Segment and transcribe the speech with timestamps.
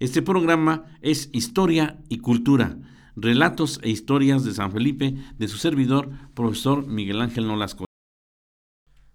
[0.00, 2.78] Este programa es Historia y Cultura,
[3.16, 7.84] relatos e historias de San Felipe de su servidor, profesor Miguel Ángel Nolasco.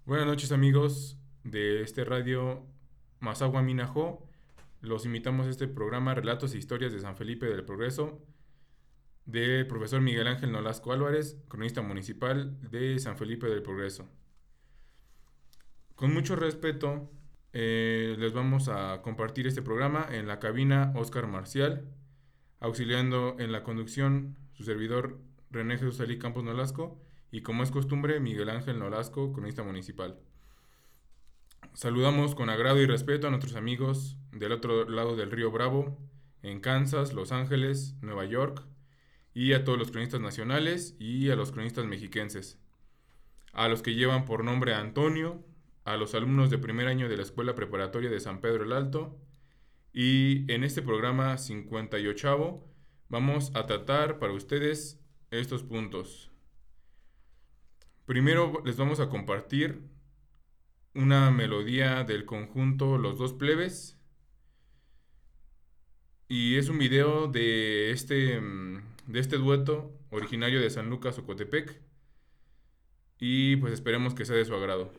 [0.04, 2.64] Buenas noches amigos de este radio
[3.18, 4.30] Mazagua Minajo.
[4.80, 8.22] Los invitamos a este programa Relatos e Historias de San Felipe del Progreso
[9.24, 14.08] del profesor Miguel Ángel Nolasco Álvarez, cronista municipal de San Felipe del Progreso.
[15.96, 17.10] Con mucho respeto,
[17.52, 21.84] eh, les vamos a compartir este programa en la cabina Oscar Marcial,
[22.60, 25.18] auxiliando en la conducción su servidor
[25.50, 30.18] René Jesús Ali Campos Nolasco y como es costumbre Miguel Ángel Nolasco, cronista municipal.
[31.72, 35.98] Saludamos con agrado y respeto a nuestros amigos del otro lado del río Bravo,
[36.42, 38.62] en Kansas, Los Ángeles, Nueva York,
[39.34, 42.58] y a todos los cronistas nacionales y a los cronistas mexiquenses,
[43.52, 45.44] a los que llevan por nombre Antonio,
[45.86, 49.18] a los alumnos de primer año de la Escuela Preparatoria de San Pedro el Alto,
[49.92, 52.64] y en este programa 58
[53.08, 56.30] vamos a tratar para ustedes estos puntos.
[58.04, 59.80] Primero les vamos a compartir
[60.94, 63.98] una melodía del conjunto Los Dos Plebes.
[66.28, 71.80] Y es un video de este mm, de este dueto originario de San Lucas Ocotepec
[73.18, 74.92] y pues esperemos que sea de su agrado.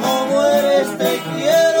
[0.00, 1.73] Vamos a dar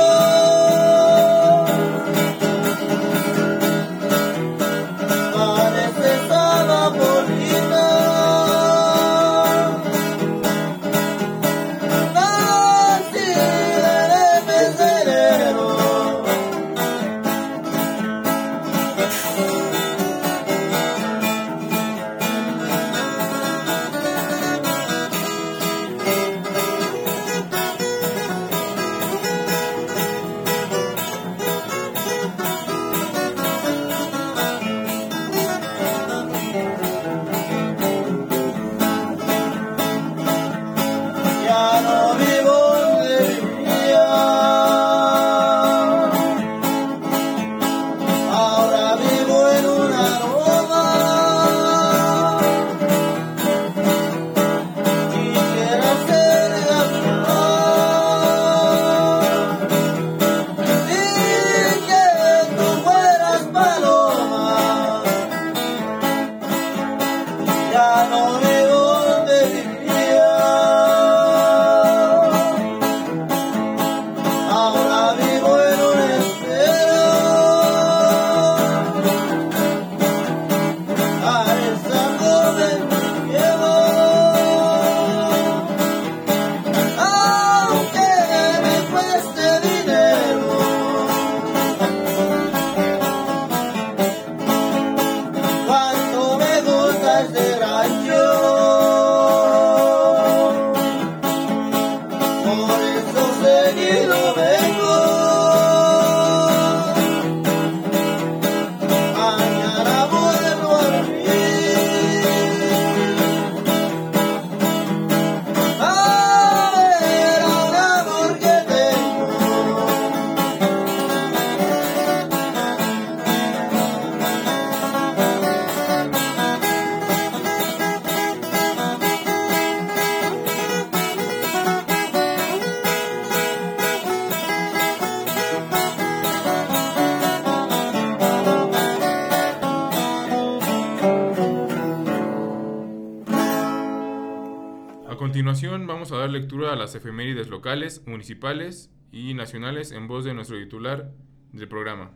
[146.34, 151.14] lectura a las efemérides locales, municipales y nacionales en voz de nuestro titular
[151.52, 152.10] del programa.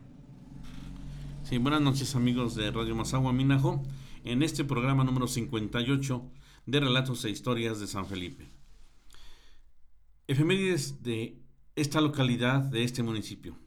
[1.43, 3.81] Sí, buenas noches amigos de Radio Mazagua Minajo,
[4.25, 6.31] en este programa número 58
[6.65, 8.49] de Relatos e Historias de San Felipe.
[10.27, 11.41] Efemérides de
[11.77, 13.57] esta localidad, de este municipio.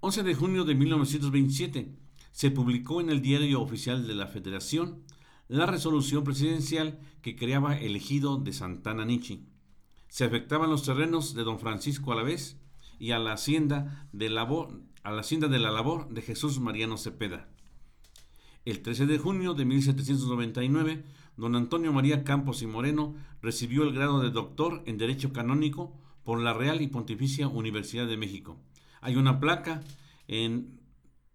[0.00, 1.94] 11 de junio de 1927
[2.32, 5.04] se publicó en el Diario Oficial de la Federación
[5.46, 9.51] la resolución presidencial que creaba el ejido de Santana Nichi.
[10.12, 12.58] Se afectaban los terrenos de don Francisco Alavés
[12.98, 16.98] y a la hacienda de, labor, a la, hacienda de la labor de Jesús Mariano
[16.98, 17.48] Cepeda.
[18.66, 21.02] El 13 de junio de 1799,
[21.38, 26.42] don Antonio María Campos y Moreno recibió el grado de doctor en Derecho Canónico por
[26.42, 28.60] la Real y Pontificia Universidad de México.
[29.00, 29.80] Hay una placa
[30.28, 30.78] en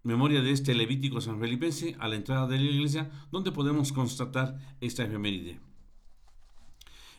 [0.03, 5.03] memoria de este levítico sanfelipense a la entrada de la iglesia donde podemos constatar esta
[5.03, 5.66] efeméride.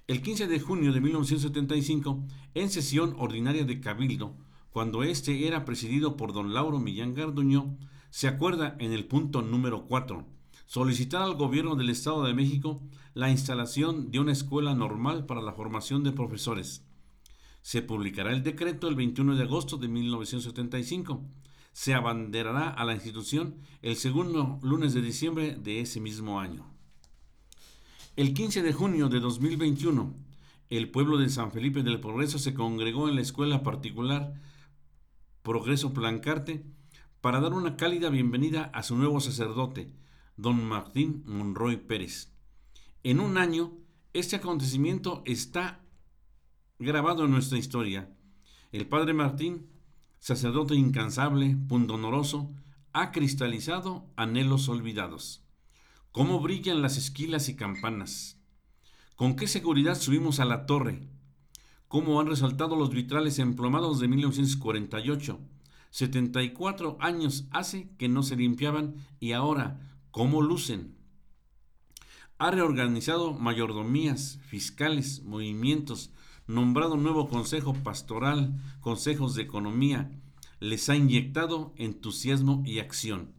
[0.09, 2.25] El 15 de junio de 1975,
[2.55, 4.35] en sesión ordinaria de Cabildo,
[4.71, 7.77] cuando éste era presidido por don Lauro Millán Garduño,
[8.09, 10.25] se acuerda en el punto número 4
[10.65, 12.81] solicitar al gobierno del Estado de México
[13.13, 16.87] la instalación de una escuela normal para la formación de profesores.
[17.61, 21.23] Se publicará el decreto el 21 de agosto de 1975.
[21.75, 26.78] Se abanderará a la institución el segundo lunes de diciembre de ese mismo año.
[28.19, 30.13] El 15 de junio de 2021,
[30.71, 34.35] el pueblo de San Felipe del Progreso se congregó en la escuela particular
[35.45, 36.65] Progreso Plancarte
[37.21, 39.95] para dar una cálida bienvenida a su nuevo sacerdote,
[40.37, 42.33] don Martín Monroy Pérez.
[43.05, 43.79] En un año,
[44.15, 45.85] este acontecimiento está
[46.81, 48.13] grabado en nuestra historia.
[48.73, 49.69] El padre Martín,
[50.19, 52.51] sacerdote incansable, pundonoroso,
[52.93, 55.48] ha cristalizado anhelos olvidados.
[56.19, 58.41] ¿Cómo brillan las esquilas y campanas?
[59.15, 61.09] ¿Con qué seguridad subimos a la torre?
[61.87, 65.39] ¿Cómo han resaltado los vitrales emplomados de 1948?
[65.91, 69.79] 74 años hace que no se limpiaban y ahora,
[70.11, 70.97] ¿cómo lucen?
[72.39, 76.11] Ha reorganizado mayordomías, fiscales, movimientos,
[76.49, 80.11] nombrado nuevo consejo pastoral, consejos de economía,
[80.59, 83.38] les ha inyectado entusiasmo y acción.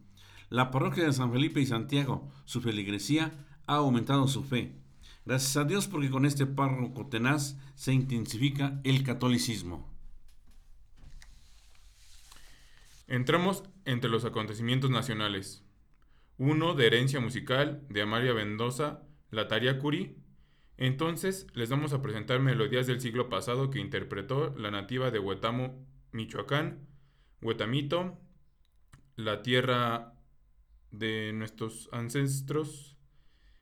[0.50, 3.32] La parroquia de San Felipe y Santiago, su feligresía,
[3.68, 4.74] ha aumentado su fe.
[5.24, 9.88] Gracias a Dios porque con este párroco tenaz se intensifica el catolicismo.
[13.06, 15.62] Entramos entre los acontecimientos nacionales.
[16.36, 20.16] Uno de herencia musical de Amalia Mendoza, La Taria Curí.
[20.78, 25.86] Entonces les vamos a presentar melodías del siglo pasado que interpretó la nativa de Huetamo,
[26.10, 26.88] Michoacán,
[27.40, 28.18] Huetamito,
[29.14, 30.16] la tierra
[30.90, 32.96] de nuestros ancestros,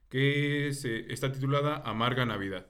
[0.08, 2.66] que se, está titulada Amarga Navidad.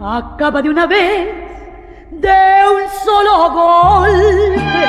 [0.00, 1.28] Acaba de una vez
[2.10, 2.28] de
[2.74, 4.86] un solo golpe,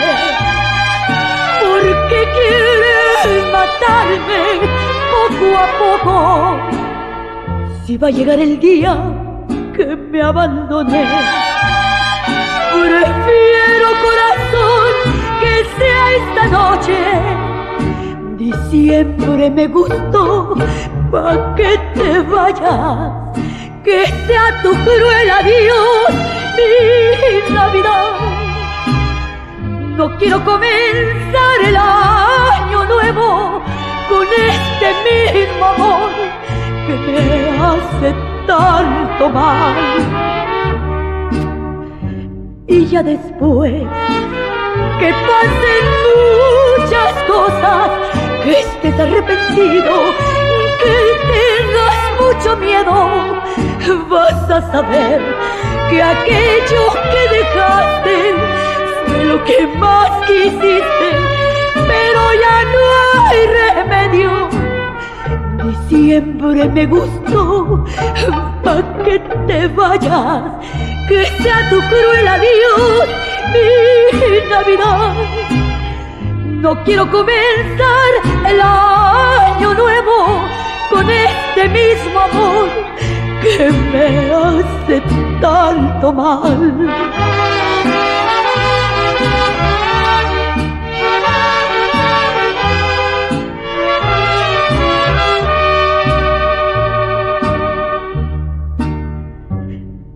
[1.61, 4.86] porque quieres matarme
[5.27, 6.15] poco a poco.
[7.85, 8.97] Si va a llegar el día
[9.75, 11.05] que me abandoné,
[12.71, 14.93] prefiero corazón
[15.41, 16.97] que sea esta noche
[18.37, 20.55] Diciembre me gustó,
[21.11, 23.11] pa' que te vayas,
[23.83, 26.09] que sea tu cruel adiós
[26.55, 28.13] mi Navidad.
[29.97, 33.63] No quiero comenzar el año nuevo
[34.09, 36.09] con este mismo amor
[36.85, 39.75] que me hace tanto mal.
[42.67, 43.73] Y ya después
[44.99, 45.83] que pasen
[46.77, 47.89] muchas cosas,
[48.43, 49.93] que estés arrepentido,
[50.81, 50.97] que
[51.33, 53.37] tengas mucho miedo,
[54.09, 55.21] vas a saber
[55.89, 58.35] que aquello que dejaste
[59.05, 61.36] fue lo que más quisiste,
[61.85, 62.81] pero ya no
[63.29, 64.31] hay remedio.
[65.89, 67.85] Diciembre me gustó,
[68.63, 70.43] pa' que te vayas,
[71.07, 73.07] que sea tu cruel adiós
[73.53, 75.13] mi Navidad.
[76.61, 78.11] No quiero comenzar
[78.47, 80.47] el año nuevo
[80.89, 82.69] con este mismo amor
[83.41, 85.01] que me hace
[85.39, 87.66] tanto mal.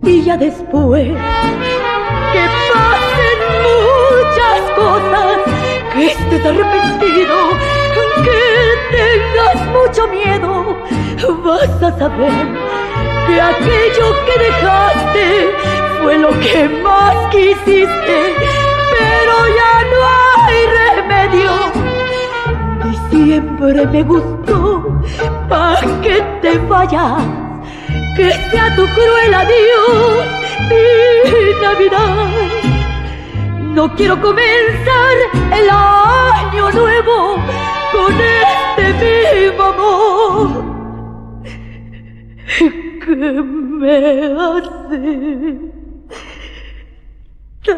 [0.04, 1.08] Y ya después
[2.32, 5.38] que pasen muchas cosas
[5.96, 7.36] estés arrepentido,
[8.24, 8.40] que
[8.90, 10.76] tengas mucho miedo,
[11.44, 12.46] vas a saber
[13.26, 15.26] que aquello que dejaste
[16.02, 18.18] fue lo que más quisiste,
[18.98, 19.98] pero ya no
[20.48, 21.52] hay remedio.
[22.90, 25.00] Y siempre me gustó,
[25.48, 27.22] para que te vayas,
[28.16, 30.26] que sea tu cruel adiós
[30.68, 30.84] mi
[31.62, 32.26] Navidad.
[33.74, 35.16] No quiero comenzar
[35.58, 37.36] el año nuevo
[37.92, 40.48] con este mismo amor
[43.04, 43.96] que me
[44.42, 45.02] hace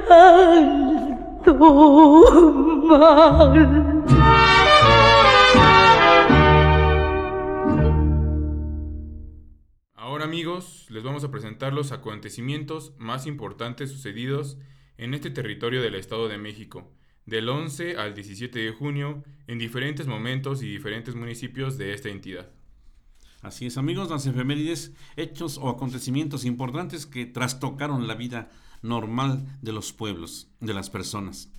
[0.09, 1.55] tanto
[2.89, 3.55] mal.
[10.25, 14.57] Amigos, les vamos a presentar los acontecimientos más importantes sucedidos
[14.97, 16.91] en este territorio del Estado de México,
[17.27, 22.51] del 11 al 17 de junio, en diferentes momentos y diferentes municipios de esta entidad.
[23.43, 28.49] Así es, amigos, las efemérides, hechos o acontecimientos importantes que trastocaron la vida
[28.81, 31.53] normal de los pueblos, de las personas.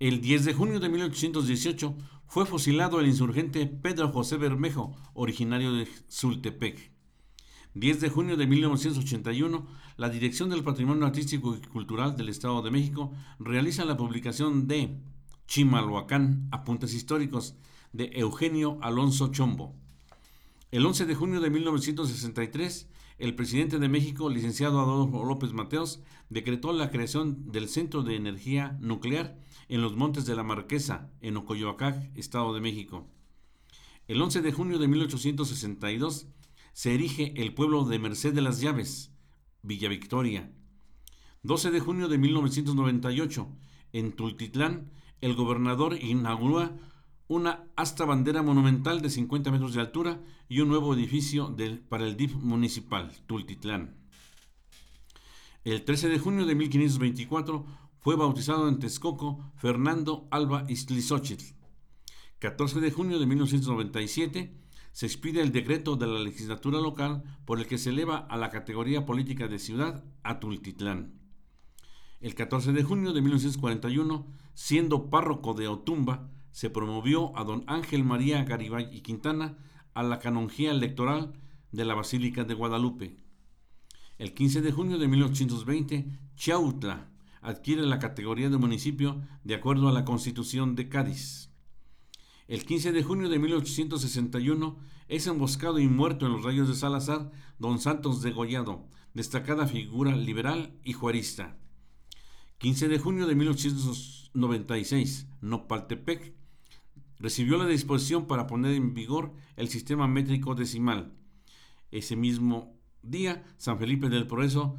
[0.00, 5.88] El 10 de junio de 1818 fue fusilado el insurgente Pedro José Bermejo, originario de
[6.10, 6.95] Zultepec.
[7.76, 9.66] 10 de junio de 1981,
[9.98, 14.96] la Dirección del Patrimonio Artístico y Cultural del Estado de México realiza la publicación de
[15.46, 17.54] Chimalhuacán, Apuntes Históricos,
[17.92, 19.74] de Eugenio Alonso Chombo.
[20.70, 26.72] El 11 de junio de 1963, el presidente de México, licenciado Adolfo López Mateos, decretó
[26.72, 32.16] la creación del Centro de Energía Nuclear en los Montes de la Marquesa, en Ocoyoacac,
[32.16, 33.06] Estado de México.
[34.08, 36.28] El 11 de junio de 1862,
[36.76, 39.10] se erige el pueblo de Merced de las Llaves,
[39.62, 40.52] Villa Victoria.
[41.42, 43.48] 12 de junio de 1998,
[43.94, 44.92] en Tultitlán,
[45.22, 46.76] el gobernador inaugura
[47.28, 51.56] una asta bandera monumental de 50 metros de altura y un nuevo edificio
[51.88, 53.96] para el DIF municipal, Tultitlán.
[55.64, 57.64] El 13 de junio de 1524
[58.00, 61.54] fue bautizado en Texcoco Fernando Alba Iztlizóchitl.
[62.38, 64.65] 14 de junio de 1997
[64.96, 68.48] se expide el decreto de la legislatura local por el que se eleva a la
[68.48, 71.20] categoría política de ciudad a Tultitlán.
[72.18, 78.04] El 14 de junio de 1941, siendo párroco de Otumba, se promovió a don Ángel
[78.04, 79.58] María Garibay y Quintana
[79.92, 81.34] a la canonjía electoral
[81.72, 83.18] de la Basílica de Guadalupe.
[84.16, 87.10] El 15 de junio de 1820, Chautla
[87.42, 91.50] adquiere la categoría de municipio de acuerdo a la Constitución de Cádiz.
[92.48, 97.32] El 15 de junio de 1861 es emboscado y muerto en los rayos de Salazar
[97.58, 101.58] don Santos Degollado, destacada figura liberal y juarista.
[102.58, 106.34] 15 de junio de 1896, Nopaltepec
[107.18, 111.14] recibió la disposición para poner en vigor el sistema métrico decimal.
[111.90, 114.76] Ese mismo día, San Felipe del Progreso,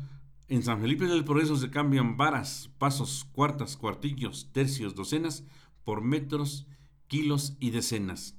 [0.47, 5.43] en San Felipe del Progreso se cambian varas, pasos, cuartas, cuartillos, tercios, docenas
[5.83, 6.65] por metros
[7.07, 8.35] kilos y decenas.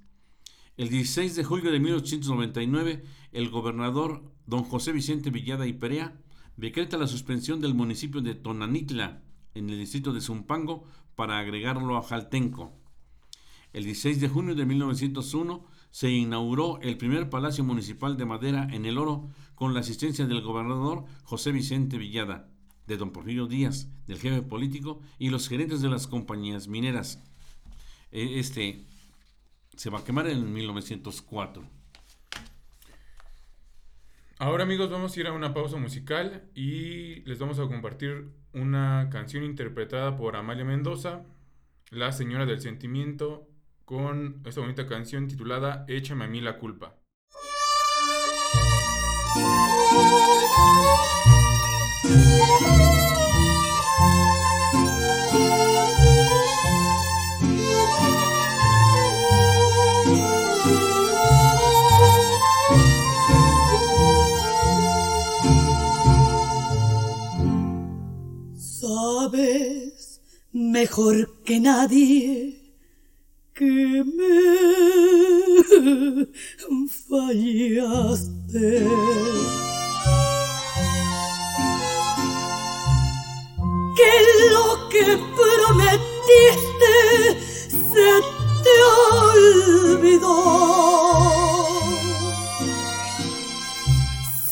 [0.76, 6.16] El 16 de julio de 1899, el gobernador don José Vicente Villada y Perea
[6.56, 9.22] decreta la suspensión del municipio de Tonanitla,
[9.54, 10.84] en el distrito de Zumpango,
[11.16, 12.72] para agregarlo a Jaltenco.
[13.72, 18.87] El 16 de junio de 1901 se inauguró el primer palacio municipal de madera en
[18.87, 22.48] el oro con la asistencia del gobernador José Vicente Villada,
[22.87, 27.22] de don Porfirio Díaz, del jefe político y los gerentes de las compañías mineras.
[28.11, 28.85] E, este
[29.77, 31.62] se va a quemar en 1904.
[34.41, 39.09] Ahora amigos vamos a ir a una pausa musical y les vamos a compartir una
[39.11, 41.25] canción interpretada por Amalia Mendoza,
[41.91, 43.49] La Señora del Sentimiento,
[43.85, 46.95] con esta bonita canción titulada Échame a mí la culpa.
[70.52, 72.58] Mejor que nadie
[73.54, 74.38] que me
[77.08, 78.87] fallaste.
[83.97, 84.12] Que
[84.52, 85.04] lo que
[85.38, 86.97] prometiste
[87.92, 88.11] se
[88.64, 88.76] te
[89.12, 90.38] olvidó.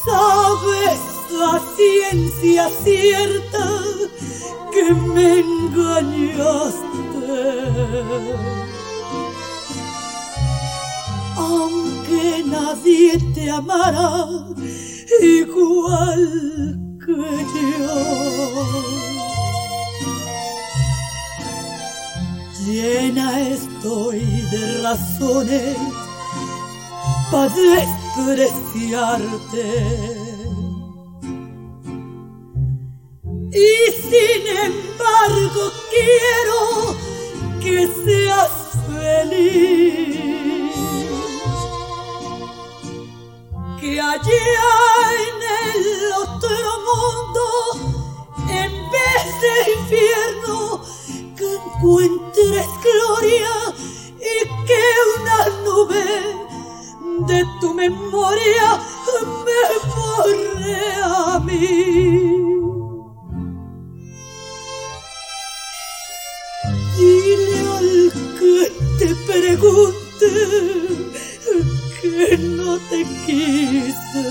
[0.04, 3.64] Sabes la ciencia cierta
[4.94, 6.86] me engañaste.
[11.36, 14.26] Aunque nadie te amará
[15.20, 16.24] igual
[17.04, 17.16] que
[17.78, 17.96] yo.
[22.66, 25.76] Llena estoy de razones
[27.30, 27.54] para
[28.34, 30.15] despreciarte.
[33.56, 36.94] Y sin embargo quiero
[37.58, 38.52] que seas
[38.86, 40.20] feliz.
[43.80, 44.68] Que allá
[45.24, 45.38] en
[45.72, 46.58] el otro
[46.88, 47.44] mundo,
[48.50, 50.82] en vez de infierno,
[51.34, 53.54] que encuentres gloria
[54.18, 54.82] y que
[55.16, 56.06] una nube
[57.26, 58.68] de tu memoria
[59.46, 59.62] me
[59.94, 62.55] borre a mí.
[67.36, 70.30] Dile al que te pregunte
[72.00, 74.26] que no te quise.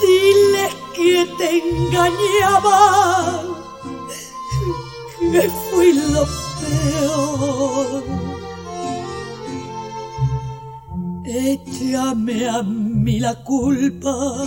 [0.00, 2.80] Dile que te engañaba,
[5.32, 6.24] que fui lo
[6.60, 8.02] peor.
[11.24, 14.46] Échame a mí la culpa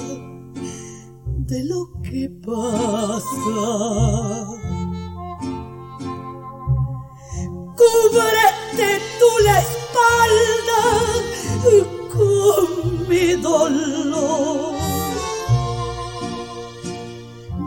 [1.47, 3.25] de lo que pasa.
[7.79, 10.83] Cúbrete tú la espalda
[12.13, 14.75] con mi dolor.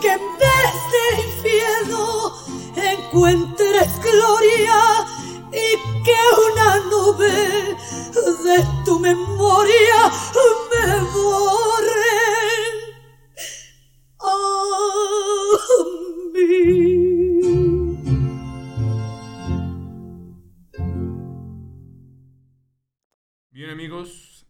[0.00, 2.04] que en vez de infierno
[2.76, 5.13] encuentres gloria
[5.54, 6.18] y que
[6.50, 7.76] una nube
[8.42, 10.10] de tu memoria
[10.70, 12.18] me borre
[14.18, 14.34] a
[23.50, 24.46] Bien amigos,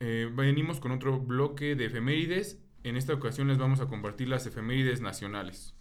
[0.00, 2.58] eh, venimos con otro bloque de efemérides.
[2.84, 5.74] En esta ocasión les vamos a compartir las efemérides nacionales.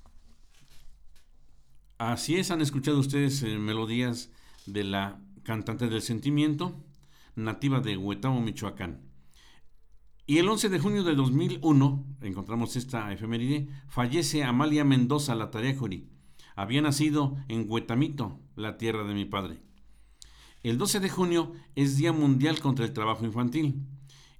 [1.98, 4.32] Así es, han escuchado ustedes eh, melodías
[4.66, 6.84] de la cantante del sentimiento,
[7.36, 9.02] nativa de Huetamo, Michoacán.
[10.28, 16.08] Y el 11 de junio de 2001, encontramos esta efeméride, fallece Amalia Mendoza Latariacuri.
[16.56, 19.62] Había nacido en Huetamito, la tierra de mi padre.
[20.64, 23.82] El 12 de junio es Día Mundial contra el Trabajo Infantil.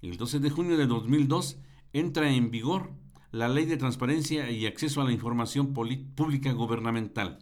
[0.02, 1.58] El 12 de junio de 2002
[1.94, 2.94] entra en vigor
[3.32, 7.40] la Ley de Transparencia y Acceso a la Información Pública Gubernamental.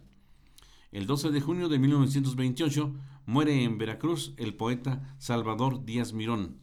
[0.91, 2.95] El 12 de junio de 1928
[3.27, 6.57] muere en Veracruz el poeta Salvador Díaz Mirón.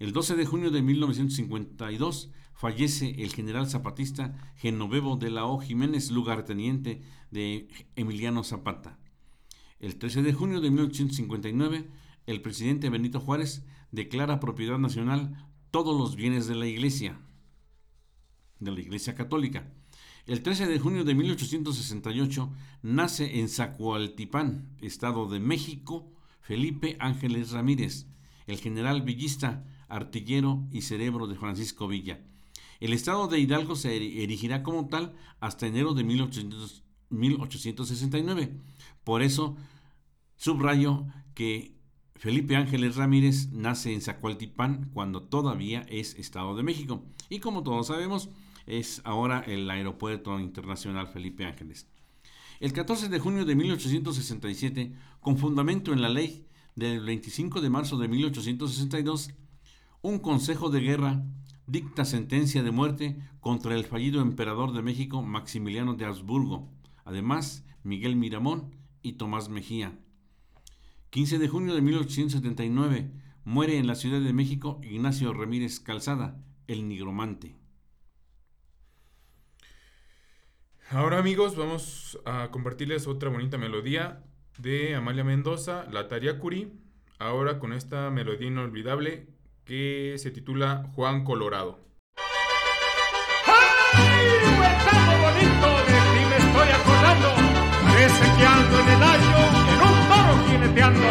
[0.00, 5.60] El 12 de junio de 1952 fallece el general zapatista Genovevo de la O.
[5.60, 8.98] Jiménez, lugarteniente de Emiliano Zapata.
[9.78, 11.88] El 13 de junio de 1859,
[12.26, 17.20] el presidente Benito Juárez declara propiedad nacional todos los bienes de la Iglesia,
[18.58, 19.72] de la Iglesia Católica.
[20.26, 22.50] El 13 de junio de 1868
[22.82, 26.10] nace en Zacualtipán, Estado de México,
[26.40, 28.06] Felipe Ángeles Ramírez,
[28.46, 32.20] el general villista, artillero y cerebro de Francisco Villa.
[32.80, 38.58] El estado de Hidalgo se erigirá como tal hasta enero de 1800 1869.
[39.04, 39.56] Por eso
[40.36, 41.76] subrayo que
[42.16, 47.04] Felipe Ángeles Ramírez nace en Zacualtipán cuando todavía es Estado de México.
[47.28, 48.30] Y como todos sabemos,
[48.66, 51.86] es ahora el Aeropuerto Internacional Felipe Ángeles.
[52.60, 56.46] El 14 de junio de 1867, con fundamento en la ley
[56.76, 59.30] del 25 de marzo de 1862,
[60.02, 61.24] un consejo de guerra
[61.66, 66.70] dicta sentencia de muerte contra el fallido emperador de México Maximiliano de Habsburgo,
[67.04, 69.98] además Miguel Miramón y Tomás Mejía.
[71.10, 73.12] 15 de junio de 1879,
[73.44, 77.56] muere en la Ciudad de México Ignacio Ramírez Calzada, el nigromante.
[80.90, 84.22] Ahora amigos, vamos a compartirles otra bonita melodía
[84.58, 86.72] de Amalia Mendoza, La Tariacuri,
[87.18, 89.28] ahora con esta melodía inolvidable
[89.64, 91.80] que se titula Juan Colorado.
[93.46, 94.26] ¡Ay,
[95.22, 95.68] bonito!
[95.86, 97.28] De ti me estoy acordando.
[97.82, 99.38] Parece que ando en el año
[99.72, 101.08] en un toro jineteando.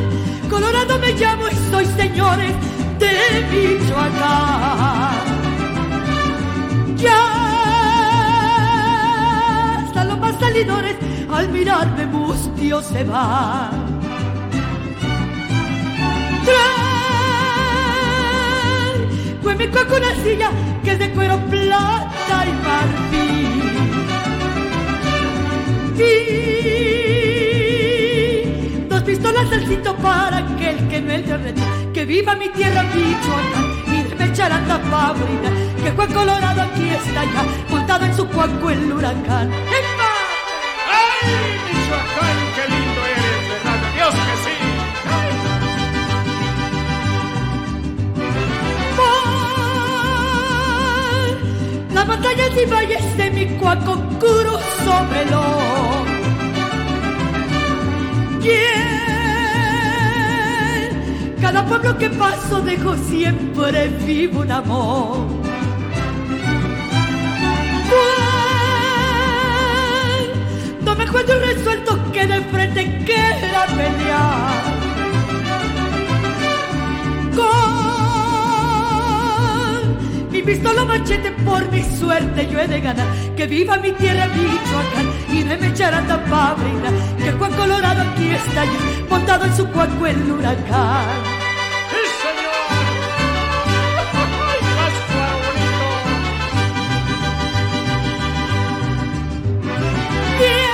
[0.00, 2.54] Juan Colorado me llamo y soy señores
[2.98, 3.12] de
[3.52, 4.95] Michoacán.
[10.56, 10.96] Salidores
[11.30, 13.96] al mirarme mustios se van.
[19.72, 20.50] con una silla
[20.84, 23.46] que es de cuero plata y marfil.
[25.98, 26.02] Y
[28.88, 32.84] dos pistolas al cinto para aquel que no es de reto, que viva mi tierra
[32.84, 35.50] Michoacán y de Mecharanda favorita,
[35.82, 39.52] que fue colorado aquí está ya, montado en su cuaco el huracán.
[39.52, 39.95] ¡Epa!
[52.06, 56.06] Por las montañas y valles de mi cuaco curioso velón.
[58.40, 58.86] ¿Quién?
[61.40, 65.26] Cada pueblo que paso dejo siempre vivo un amor.
[70.84, 74.62] Cuando me encuentro resuelto que de frente quiera pelear.
[77.34, 77.65] Con
[80.46, 83.06] pistola machete por mi suerte yo he de ganar.
[83.36, 86.92] Que viva mi tierra Michoacán y de me echarán pa' brindar.
[87.18, 88.78] Que el Juan Colorado aquí está ya,
[89.10, 91.04] montado en su cuaco el huracán.
[91.90, 92.54] ¡Sí, señor!
[100.38, 100.70] Bien,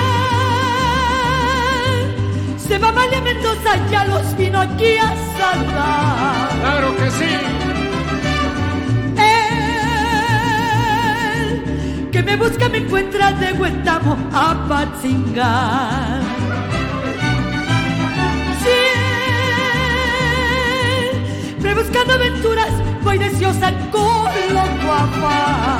[2.59, 6.49] se va Malia Mendoza, ya los vino aquí a saludar.
[6.61, 7.92] ¡Claro que sí!
[12.35, 16.21] Me busca me encuentra de Huetamo a Patzingar.
[21.51, 22.71] Siempre buscando aventuras,
[23.03, 25.79] voy deseosa con loco afán.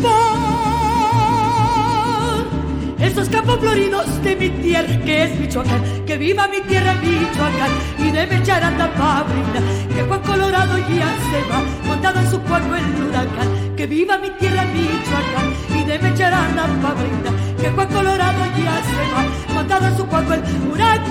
[0.00, 0.24] Por
[3.04, 8.10] esos campos floridos de mi tierra que es Michoacán, que viva mi tierra Michoacán y
[8.10, 9.62] de Mecharanda pa' brindar,
[9.94, 14.30] que Juan Colorado ya se va, montado en su cuerpo el huracán, que viva mi
[14.30, 19.96] tierra Michoacán y de Mecharanda pa' brindar, que Juan Colorado ya se va, montado en
[19.96, 21.06] su cuerpo el huracán.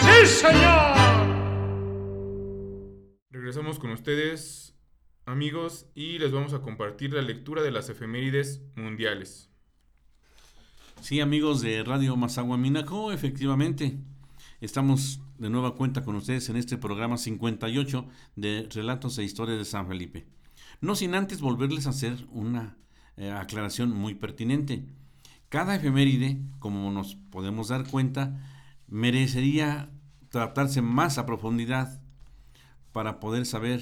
[0.00, 0.96] ¡Sí, señor!
[3.30, 4.74] Regresamos con ustedes,
[5.26, 9.50] amigos, y les vamos a compartir la lectura de las efemérides mundiales.
[11.02, 13.98] Sí, amigos de Radio Mazagua Minaco, efectivamente.
[14.60, 19.64] Estamos de nueva cuenta con ustedes en este programa 58 de Relatos e Historias de
[19.64, 20.26] San Felipe.
[20.80, 22.76] No sin antes volverles a hacer una
[23.16, 24.84] eh, aclaración muy pertinente.
[25.48, 28.36] Cada efeméride, como nos podemos dar cuenta,
[28.88, 29.90] merecería
[30.28, 32.02] tratarse más a profundidad
[32.90, 33.80] para poder saber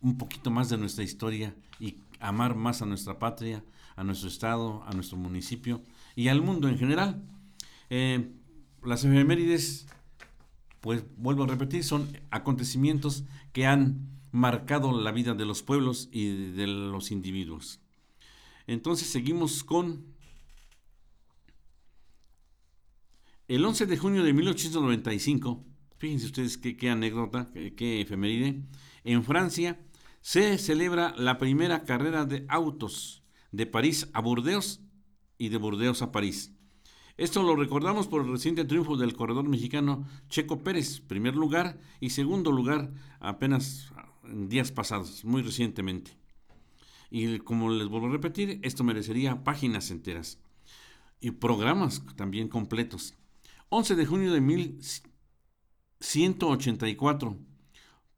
[0.00, 3.62] un poquito más de nuestra historia y amar más a nuestra patria,
[3.94, 5.82] a nuestro estado, a nuestro municipio
[6.16, 7.22] y al mundo en general.
[7.90, 8.39] Eh,
[8.84, 9.86] las efemérides,
[10.80, 16.52] pues vuelvo a repetir, son acontecimientos que han marcado la vida de los pueblos y
[16.52, 17.80] de los individuos.
[18.66, 20.06] Entonces seguimos con
[23.48, 25.64] el 11 de junio de 1895,
[25.98, 28.62] fíjense ustedes qué, anécdota, qué, qué efeméride,
[29.02, 29.80] en Francia
[30.20, 34.80] se celebra la primera carrera de autos de París a Burdeos
[35.38, 36.54] y de Burdeos a París.
[37.20, 42.08] Esto lo recordamos por el reciente triunfo del corredor mexicano Checo Pérez, primer lugar y
[42.08, 43.92] segundo lugar apenas
[44.24, 46.16] en días pasados, muy recientemente.
[47.10, 50.40] Y como les vuelvo a repetir, esto merecería páginas enteras
[51.20, 53.18] y programas también completos.
[53.68, 57.36] 11 de junio de 1184,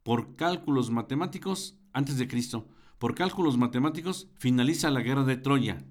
[0.04, 2.68] por cálculos matemáticos, antes de Cristo,
[3.00, 5.84] por cálculos matemáticos, finaliza la guerra de Troya.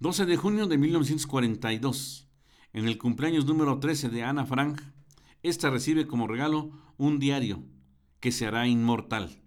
[0.00, 2.28] 12 de junio de 1942,
[2.72, 4.80] en el cumpleaños número 13 de Ana Frank,
[5.42, 7.64] esta recibe como regalo un diario
[8.20, 9.42] que se hará inmortal.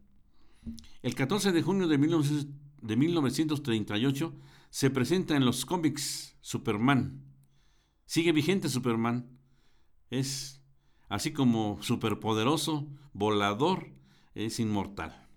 [1.04, 4.36] El 14 de junio de 1938
[4.70, 7.24] se presenta en los cómics Superman.
[8.06, 9.30] Sigue vigente Superman.
[10.10, 10.62] Es
[11.08, 13.88] así como superpoderoso, volador,
[14.36, 15.30] es inmortal.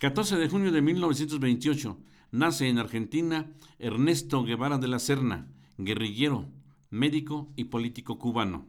[0.00, 1.98] 14 de junio de 1928
[2.30, 6.48] nace en Argentina Ernesto Guevara de la Serna, guerrillero,
[6.90, 8.66] médico y político cubano.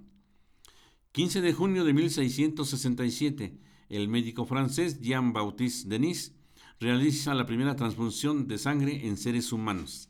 [1.12, 3.58] 15 de junio de 1667,
[3.89, 6.34] el médico francés Jean-Baptiste Denis
[6.80, 10.10] realiza la primera transfusión de sangre en seres humanos.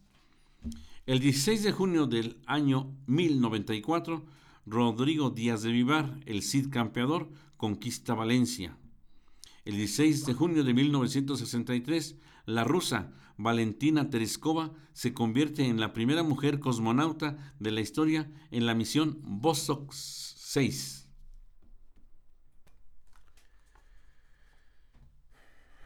[1.07, 4.23] El 16 de junio del año 1094,
[4.67, 8.77] Rodrigo Díaz de Vivar, el Cid campeador, conquista Valencia.
[9.65, 13.11] El 16 de junio de 1963, la rusa
[13.43, 19.19] Valentina Tereskova se convierte en la primera mujer cosmonauta de la historia en la misión
[19.23, 21.09] Vostok 6.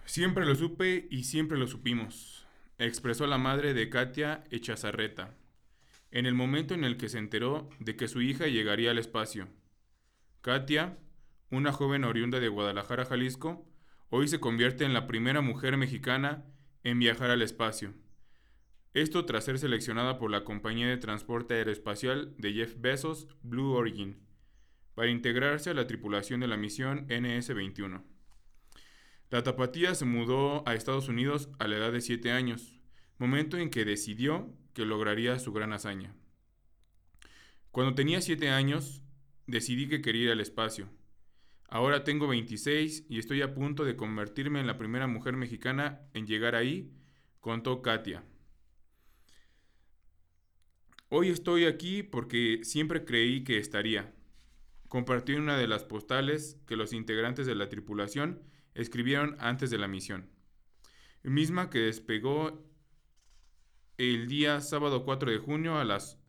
[0.04, 2.46] Siempre lo supe y siempre lo supimos,
[2.78, 5.38] expresó la madre de Katia Echazarreta,
[6.12, 9.48] en el momento en el que se enteró de que su hija llegaría al espacio.
[10.42, 10.98] Katia,
[11.52, 13.66] una joven oriunda de Guadalajara, Jalisco,
[14.10, 16.46] hoy se convierte en la primera mujer mexicana
[16.86, 17.94] en viajar al espacio.
[18.94, 24.26] Esto tras ser seleccionada por la compañía de transporte aeroespacial de Jeff Bezos, Blue Origin,
[24.94, 28.04] para integrarse a la tripulación de la misión NS-21.
[29.32, 32.80] La tapatía se mudó a Estados Unidos a la edad de 7 años,
[33.18, 36.16] momento en que decidió que lograría su gran hazaña.
[37.72, 39.02] Cuando tenía 7 años,
[39.48, 40.88] decidí que quería ir al espacio.
[41.68, 46.28] Ahora tengo 26 y estoy a punto de convertirme en la primera mujer mexicana en
[46.28, 46.92] llegar ahí,
[47.40, 48.24] contó Katia.
[51.10, 54.14] Hoy estoy aquí porque siempre creí que estaría.
[54.88, 58.42] Compartí una de las postales que los integrantes de la tripulación
[58.74, 60.30] escribieron antes de la misión,
[61.24, 62.64] misma que despegó
[63.98, 66.20] el día sábado 4 de junio a las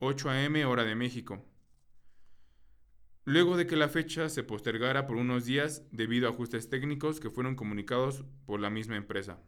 [0.00, 0.64] 8 a.m.
[0.64, 1.44] hora de México.
[3.24, 7.30] Luego de que la fecha se postergara por unos días debido a ajustes técnicos que
[7.30, 9.42] fueron comunicados por la misma empresa.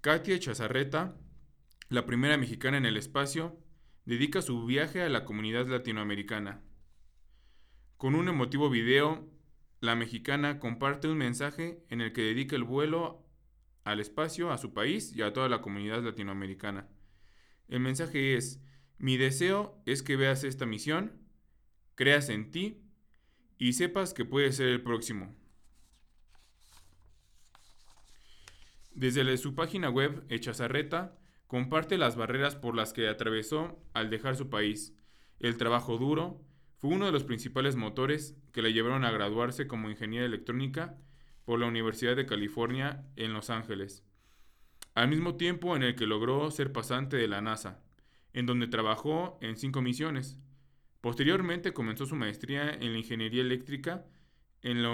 [0.00, 1.16] Katia Chazarreta,
[1.88, 3.58] la primera mexicana en el espacio,
[4.04, 6.62] dedica su viaje a la comunidad latinoamericana.
[7.96, 9.28] Con un emotivo video
[9.80, 13.26] la mexicana comparte un mensaje en el que dedica el vuelo
[13.84, 16.86] al espacio, a su país y a toda la comunidad latinoamericana.
[17.66, 18.60] El mensaje es,
[19.00, 21.12] mi deseo es que veas esta misión,
[21.94, 22.82] creas en ti
[23.56, 25.34] y sepas que puedes ser el próximo.
[28.92, 34.50] Desde su página web, Echazarreta, comparte las barreras por las que atravesó al dejar su
[34.50, 34.94] país,
[35.38, 36.44] el trabajo duro,
[36.76, 40.98] fue uno de los principales motores que le llevaron a graduarse como ingeniera electrónica
[41.46, 44.04] por la Universidad de California en Los Ángeles,
[44.94, 47.82] al mismo tiempo en el que logró ser pasante de la NASA,
[48.32, 50.38] en donde trabajó en cinco misiones.
[51.00, 54.06] Posteriormente comenzó su maestría en la ingeniería eléctrica
[54.62, 54.90] en la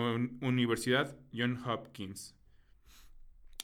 [0.47, 2.37] Universidad Johns Hopkins.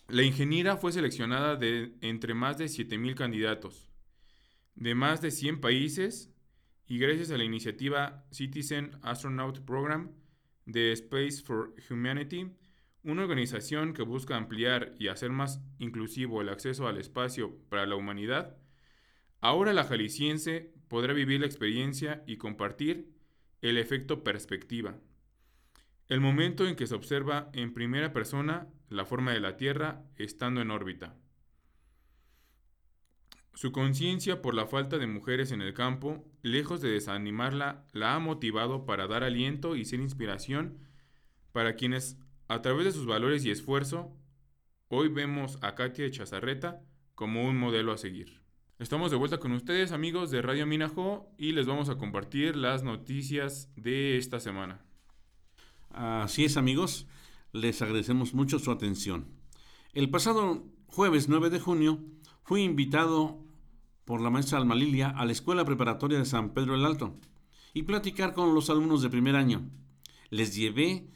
[0.09, 3.89] La ingeniera fue seleccionada de entre más de 7.000 candidatos,
[4.75, 6.31] de más de 100 países
[6.87, 10.11] y gracias a la iniciativa Citizen Astronaut Program
[10.67, 12.51] de Space for Humanity,
[13.05, 17.97] una organización que busca ampliar y hacer más inclusivo el acceso al espacio para la
[17.97, 18.57] humanidad,
[19.43, 23.13] ahora la jalisciense podrá vivir la experiencia y compartir
[23.61, 24.99] el efecto perspectiva.
[26.09, 30.61] El momento en que se observa en primera persona la forma de la Tierra estando
[30.61, 31.17] en órbita.
[33.55, 38.19] Su conciencia por la falta de mujeres en el campo, lejos de desanimarla, la ha
[38.19, 40.79] motivado para dar aliento y ser inspiración
[41.53, 42.17] para quienes,
[42.49, 44.17] a través de sus valores y esfuerzo,
[44.89, 46.81] hoy vemos a Katia Chazarreta
[47.15, 48.42] como un modelo a seguir.
[48.83, 52.83] Estamos de vuelta con ustedes amigos de Radio Minajo y les vamos a compartir las
[52.83, 54.81] noticias de esta semana.
[55.91, 57.07] Así es amigos,
[57.53, 59.29] les agradecemos mucho su atención.
[59.93, 62.01] El pasado jueves 9 de junio,
[62.43, 63.39] Fui invitado
[64.05, 67.17] por la maestra Alma Lilia a la Escuela Preparatoria de San Pedro el Alto
[67.73, 69.71] y platicar con los alumnos de primer año.
[70.29, 71.07] Les llevé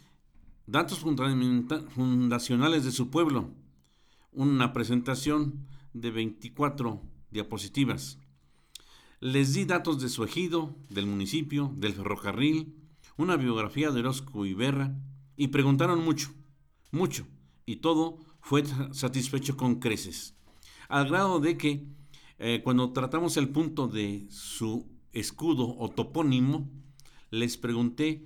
[0.67, 3.51] datos fundacionales de su pueblo,
[4.31, 8.19] una presentación de 24 diapositivas.
[9.21, 12.75] Les di datos de su ejido, del municipio, del ferrocarril,
[13.17, 14.95] una biografía de Orozco Iberra
[15.37, 16.33] y preguntaron mucho,
[16.91, 17.27] mucho,
[17.65, 20.37] y todo fue satisfecho con creces
[20.89, 21.87] al grado de que
[22.39, 26.69] eh, cuando tratamos el punto de su escudo o topónimo,
[27.31, 28.25] les pregunté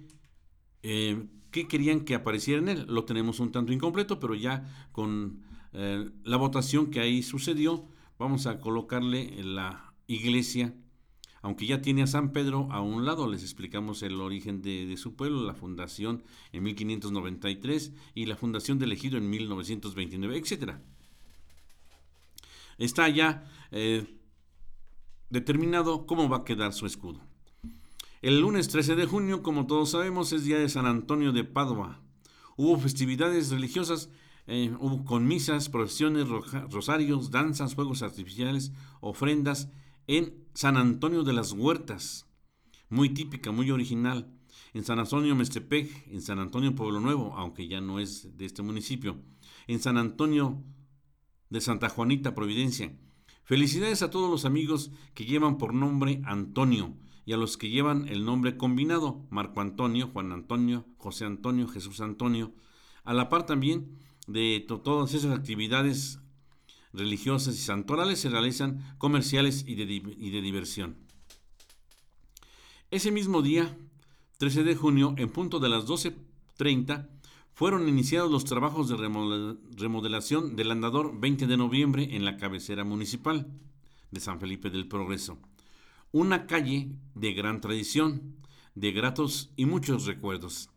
[0.82, 2.86] eh, qué querían que apareciera en él.
[2.88, 7.86] Lo tenemos un tanto incompleto, pero ya con eh, la votación que ahí sucedió,
[8.20, 10.74] vamos a colocarle la iglesia,
[11.40, 15.16] aunque ya tiene a San Pedro a un lado, les explicamos el origen de, su
[15.16, 20.82] pueblo, la fundación en 1593 y la fundación del ejido en 1929, etcétera
[22.76, 24.06] está ya eh,
[25.30, 27.20] determinado cómo va a quedar su escudo.
[28.20, 32.02] El lunes 13 de junio, como todos sabemos, es día de San Antonio de Padua.
[32.56, 34.10] Hubo festividades religiosas,
[34.52, 39.70] eh, con misas, procesiones, rosarios, danzas, fuegos artificiales, ofrendas
[40.08, 42.26] en San Antonio de las Huertas.
[42.88, 44.28] Muy típica, muy original.
[44.74, 48.62] En San Antonio Mestepec, en San Antonio Pueblo Nuevo, aunque ya no es de este
[48.62, 49.22] municipio.
[49.68, 50.64] En San Antonio
[51.48, 52.92] de Santa Juanita Providencia.
[53.44, 58.08] Felicidades a todos los amigos que llevan por nombre Antonio y a los que llevan
[58.08, 62.52] el nombre combinado, Marco Antonio, Juan Antonio, José Antonio, Jesús Antonio,
[63.04, 66.20] a la par también de todas esas actividades
[66.92, 70.96] religiosas y santorales se realizan comerciales y de, y de diversión.
[72.90, 73.76] Ese mismo día,
[74.38, 77.08] 13 de junio, en punto de las 12.30,
[77.52, 83.46] fueron iniciados los trabajos de remodelación del andador 20 de noviembre en la cabecera municipal
[84.10, 85.38] de San Felipe del Progreso.
[86.10, 88.36] Una calle de gran tradición,
[88.74, 90.70] de gratos y muchos recuerdos.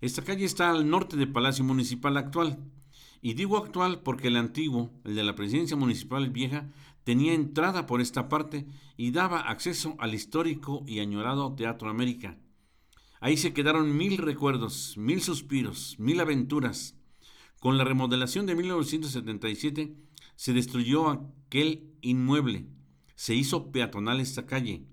[0.00, 2.58] Esta calle está al norte del Palacio Municipal actual.
[3.24, 6.70] Y digo actual porque el antiguo, el de la presidencia municipal vieja,
[7.04, 8.66] tenía entrada por esta parte
[8.98, 12.36] y daba acceso al histórico y añorado Teatro América.
[13.20, 16.98] Ahí se quedaron mil recuerdos, mil suspiros, mil aventuras.
[17.60, 19.96] Con la remodelación de 1977
[20.36, 22.66] se destruyó aquel inmueble,
[23.14, 24.84] se hizo peatonal esta calle.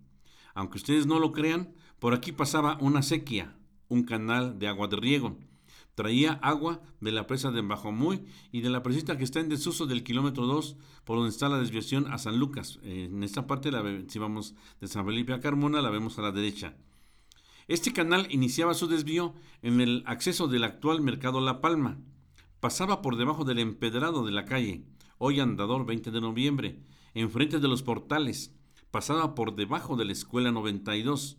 [0.53, 3.57] Aunque ustedes no lo crean, por aquí pasaba una sequía,
[3.89, 5.37] un canal de agua de riego.
[5.95, 9.87] Traía agua de la presa de Bajomuy y de la presita que está en desuso
[9.87, 12.79] del kilómetro 2, por donde está la desviación a San Lucas.
[12.83, 16.31] En esta parte, la, si vamos de San Felipe a Carmona, la vemos a la
[16.31, 16.75] derecha.
[17.67, 21.99] Este canal iniciaba su desvío en el acceso del actual mercado La Palma.
[22.59, 24.85] Pasaba por debajo del empedrado de la calle,
[25.17, 26.79] hoy andador 20 de noviembre,
[27.13, 28.53] enfrente de los portales.
[28.91, 31.37] Pasaba por debajo de la escuela 92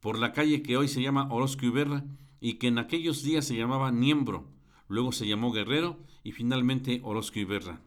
[0.00, 2.04] por la calle que hoy se llama Orozco Iberra
[2.40, 4.46] y que en aquellos días se llamaba Niembro,
[4.88, 7.80] luego se llamó Guerrero y finalmente Orozco Iberra.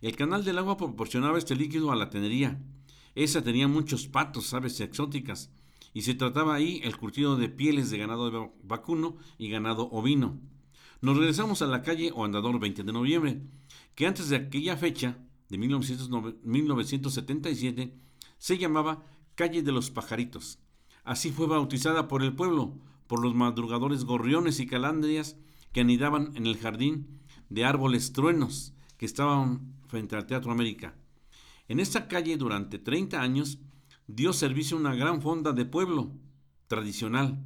[0.00, 2.62] El canal del agua proporcionaba este líquido a la tenería.
[3.14, 5.50] Esa tenía muchos patos, aves exóticas,
[5.94, 10.38] y se trataba ahí el curtido de pieles de ganado vacuno y ganado ovino.
[11.00, 13.40] Nos regresamos a la calle o andador 20 de noviembre,
[13.94, 15.16] que antes de aquella fecha,
[15.48, 17.94] de 1977,
[18.38, 20.58] se llamaba Calle de los Pajaritos.
[21.04, 25.36] Así fue bautizada por el pueblo, por los madrugadores gorriones y calandrias
[25.72, 30.94] que anidaban en el jardín de árboles truenos que estaban frente al Teatro América.
[31.68, 33.58] En esta calle durante 30 años
[34.06, 36.12] dio servicio una gran fonda de pueblo
[36.66, 37.44] tradicional.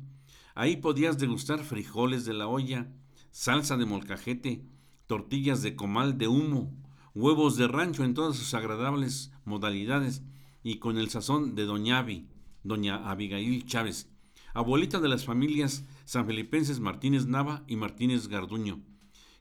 [0.54, 2.92] Ahí podías degustar frijoles de la olla,
[3.30, 4.64] salsa de molcajete,
[5.06, 6.72] tortillas de comal de humo,
[7.14, 10.22] huevos de rancho en todas sus agradables modalidades
[10.62, 12.28] y con el sazón de Doña Avi
[12.62, 14.10] doña Abigail Chávez,
[14.54, 18.80] abuelita de las familias sanfelipenses Martínez Nava y Martínez Garduño.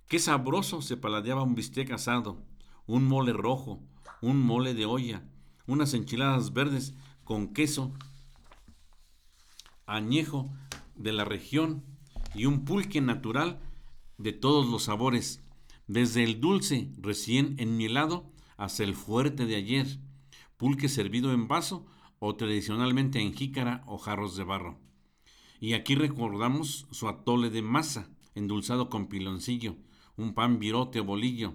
[0.08, 2.44] Qué sabroso se paladeaba un bistec asado,
[2.86, 3.82] un mole rojo,
[4.22, 5.24] un mole de olla,
[5.68, 7.94] unas enchiladas verdes con queso
[9.86, 10.50] añejo
[10.96, 11.84] de la región
[12.36, 13.60] y un pulque natural
[14.18, 15.42] de todos los sabores,
[15.88, 19.88] desde el dulce recién enmielado hasta el fuerte de ayer,
[20.58, 21.86] pulque servido en vaso
[22.20, 24.89] o tradicionalmente en jícara o jarros de barro.
[25.60, 29.76] Y aquí recordamos su atole de masa, endulzado con piloncillo,
[30.16, 31.54] un pan virote o bolillo.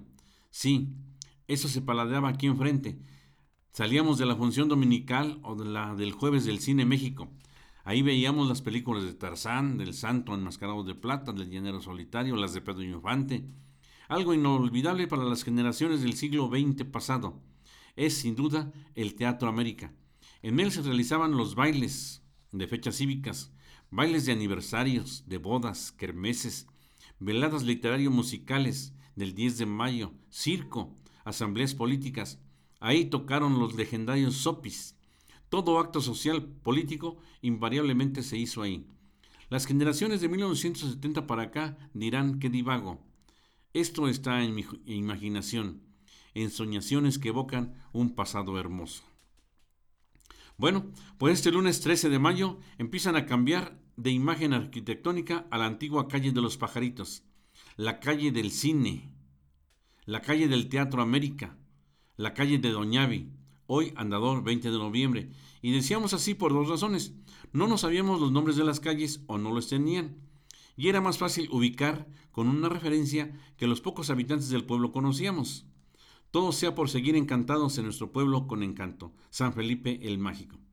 [0.50, 0.88] Sí,
[1.48, 2.98] eso se paladeaba aquí enfrente.
[3.70, 7.28] Salíamos de la función dominical o de la del jueves del Cine México.
[7.82, 12.54] Ahí veíamos las películas de Tarzán, del Santo Enmascarado de Plata, del Llanero Solitario, las
[12.54, 13.44] de Pedro Infante.
[14.08, 17.42] Algo inolvidable para las generaciones del siglo XX pasado.
[17.96, 19.92] Es sin duda el Teatro América
[20.44, 23.50] en él se realizaban los bailes de fechas cívicas,
[23.94, 26.66] bailes de aniversarios, de bodas, kermeses,
[27.20, 30.92] veladas literario-musicales del 10 de mayo, circo,
[31.24, 32.40] asambleas políticas.
[32.80, 34.98] Ahí tocaron los legendarios sopis.
[35.48, 38.85] Todo acto social político invariablemente se hizo ahí.
[39.48, 42.98] Las generaciones de 1970 para acá dirán que divago.
[43.74, 45.83] Esto está en mi imaginación,
[46.35, 49.04] en soñaciones que evocan un pasado hermoso.
[50.57, 55.66] Bueno, pues este lunes 13 de mayo empiezan a cambiar de imagen arquitectónica a la
[55.66, 57.22] antigua calle de los pajaritos,
[57.77, 59.12] la calle del cine,
[60.04, 61.56] la calle del Teatro América,
[62.16, 63.31] la calle de Doñavi,
[63.66, 65.31] hoy Andador 20 de noviembre,
[65.62, 67.14] y decíamos así por dos razones.
[67.52, 70.16] No nos sabíamos los nombres de las calles o no los tenían,
[70.77, 75.66] y era más fácil ubicar con una referencia que los pocos habitantes del pueblo conocíamos.
[76.31, 79.14] Todo sea por seguir encantados en nuestro pueblo con encanto.
[79.31, 80.63] San Felipe el Mágico.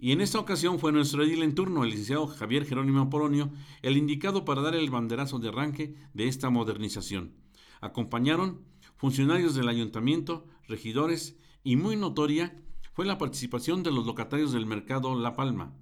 [0.00, 3.50] Y en esta ocasión fue nuestro edil en turno, el licenciado Javier Jerónimo Polonio,
[3.82, 7.34] el indicado para dar el banderazo de arranque de esta modernización.
[7.80, 8.60] Acompañaron
[8.96, 12.56] funcionarios del ayuntamiento, regidores y muy notoria
[12.92, 15.74] fue la participación de los locatarios del mercado La Palma,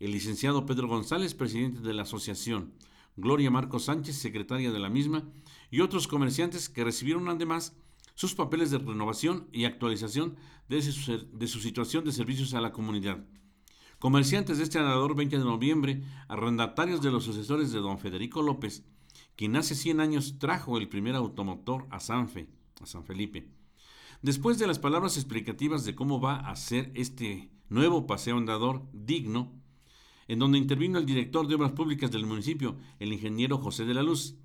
[0.00, 2.72] el licenciado Pedro González, presidente de la asociación,
[3.16, 5.24] Gloria Marcos Sánchez, secretaria de la misma,
[5.70, 7.76] y otros comerciantes que recibieron además
[8.14, 10.36] sus papeles de renovación y actualización
[10.68, 13.26] de su, de su situación de servicios a la comunidad.
[13.98, 18.84] Comerciantes de este andador 20 de noviembre, arrendatarios de los sucesores de don Federico López,
[19.34, 23.50] quien hace 100 años trajo el primer automotor a a San Felipe.
[24.22, 29.52] Después de las palabras explicativas de cómo va a ser este nuevo paseo andador digno,
[30.28, 34.04] en donde intervino el director de Obras Públicas del municipio, el ingeniero José de la
[34.04, 34.36] Luz,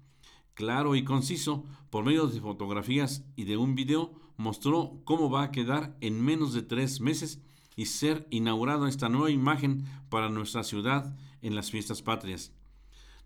[0.56, 5.52] claro y conciso, por medio de fotografías y de un video, mostró cómo va a
[5.52, 7.44] quedar en menos de tres meses
[7.76, 12.54] y ser inaugurada esta nueva imagen para nuestra ciudad en las fiestas patrias.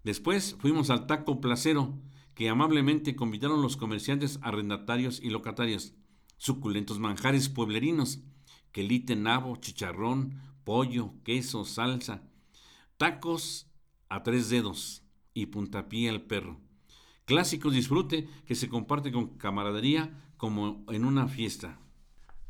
[0.04, 1.98] Después fuimos al taco placero,
[2.34, 5.94] que amablemente convidaron los comerciantes arrendatarios y locatarios,
[6.38, 8.20] suculentos manjares pueblerinos,
[8.72, 12.22] quelite, nabo, chicharrón, pollo, queso, salsa,
[12.98, 13.68] tacos
[14.08, 16.60] a tres dedos y puntapié al perro.
[17.26, 21.80] Clásico disfrute que se comparte con camaradería como en una fiesta.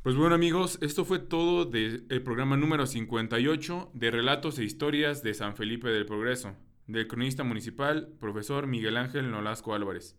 [0.08, 5.34] Pues bueno amigos, esto fue todo del programa número 58 de Relatos e Historias de
[5.34, 6.56] San Felipe del Progreso,
[6.86, 10.18] del cronista municipal, profesor Miguel Ángel Nolasco Álvarez.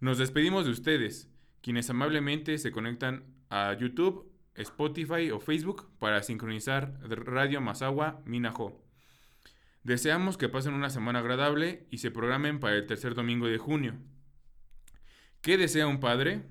[0.00, 6.98] Nos despedimos de ustedes, quienes amablemente se conectan a YouTube, Spotify o Facebook para sincronizar
[7.08, 8.84] Radio Mazagua Minajo.
[9.84, 13.94] Deseamos que pasen una semana agradable y se programen para el tercer domingo de junio.
[15.40, 16.42] ¿Qué desea un padre?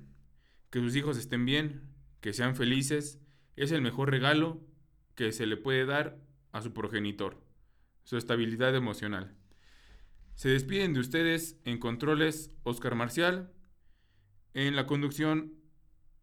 [0.69, 1.92] Que sus hijos estén bien,
[2.23, 3.19] que sean felices,
[3.57, 4.65] es el mejor regalo
[5.13, 6.21] que se le puede dar
[6.53, 7.43] a su progenitor,
[8.05, 9.35] su estabilidad emocional.
[10.33, 13.51] Se despiden de ustedes en controles Oscar Marcial,
[14.53, 15.55] en la conducción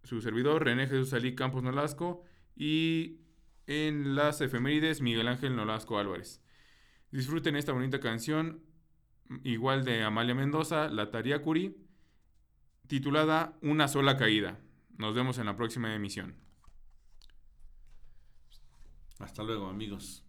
[0.03, 2.25] su servidor René Jesús Alí Campos Nolasco
[2.57, 3.19] y
[3.67, 6.43] en las efemérides Miguel Ángel Nolasco Álvarez.
[7.11, 8.65] Disfruten esta bonita canción,
[9.45, 11.77] igual de Amalia Mendoza, La Tariacuri,
[12.87, 14.61] titulada Una sola caída.
[15.01, 16.35] Nos vemos en la próxima emisión.
[19.19, 20.23] Hasta luego, amigos.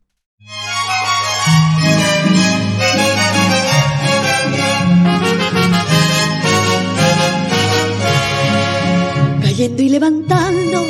[9.42, 10.86] Cayendo y levantando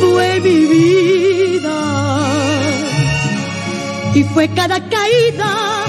[0.00, 1.78] fue mi vida
[4.16, 5.84] y fue cada caída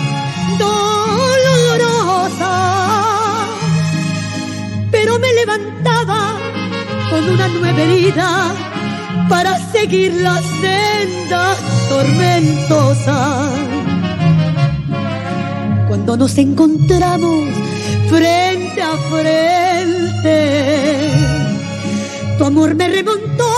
[0.60, 2.06] dolorosa.
[4.92, 6.51] Pero me levantaba
[7.12, 8.56] con una nueva herida
[9.30, 11.56] para seguir la senda
[11.90, 13.50] tormentosa.
[15.88, 17.50] Cuando nos encontramos
[18.10, 20.38] frente a frente,
[22.38, 23.52] tu amor me remontó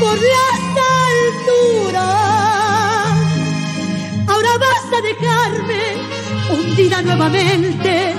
[0.00, 0.60] por las
[1.10, 2.24] alturas
[4.58, 5.82] vas a dejarme
[6.52, 8.14] hundida nuevamente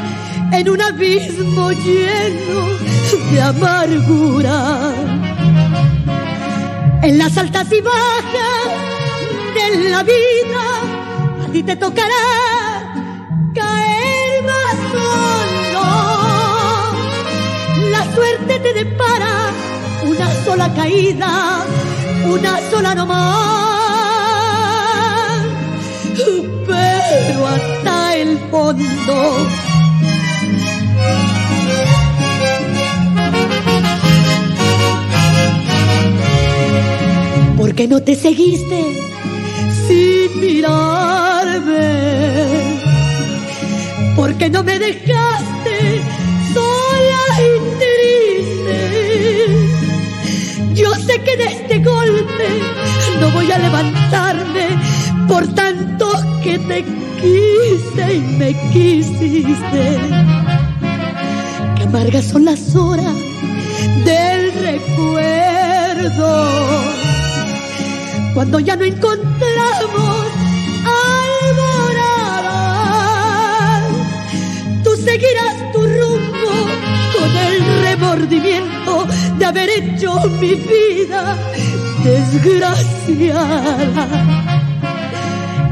[0.51, 4.93] en un abismo lleno de amargura.
[7.03, 8.67] En las altas y bajas
[9.55, 10.63] de la vida,
[11.43, 12.93] a ti te tocará
[13.53, 15.85] caer más solo.
[17.91, 19.51] La suerte te depara
[20.03, 21.63] una sola caída,
[22.25, 23.65] una sola nomás
[26.67, 29.64] pero hasta el fondo.
[37.75, 38.85] ¿Por qué no te seguiste
[39.85, 41.81] sin mirarme?
[44.15, 46.01] ¿Por qué no me dejaste
[46.53, 47.49] sola y
[47.83, 48.79] triste?
[50.73, 52.47] Yo sé que de este golpe
[53.19, 54.67] no voy a levantarme
[55.27, 56.09] por tanto
[56.41, 56.85] que te
[57.19, 59.99] quise y me quisiste.
[61.75, 63.17] Qué amargas son las horas
[64.05, 65.65] del recuerdo.
[68.35, 70.27] Cuando ya no encontramos
[71.55, 73.87] alborada,
[74.83, 76.51] tú seguirás tu rumbo
[77.17, 79.07] con el remordimiento
[79.39, 81.37] de haber hecho mi vida
[82.03, 84.05] desgraciada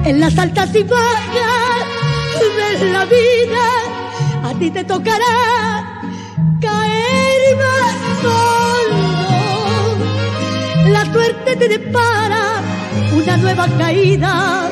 [0.05, 1.85] en las altas y bajas
[2.79, 3.67] de la vida,
[4.43, 5.83] a ti te tocará
[6.61, 8.97] caer más solo.
[10.89, 12.52] La suerte te depara
[13.15, 14.69] una nueva caída,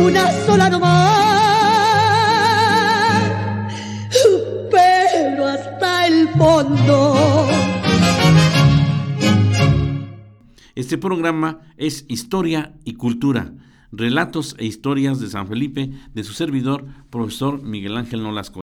[0.00, 0.88] una sola nomás,
[4.70, 7.46] pero hasta el fondo.
[10.74, 13.52] Este programa es Historia y Cultura
[13.90, 18.60] Relatos e historias de San Felipe de su servidor, profesor Miguel Ángel Nolasco.